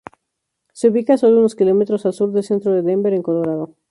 [0.73, 3.75] Se ubica a solo unos kilómetros al sur del centro de Denver, en Colorado.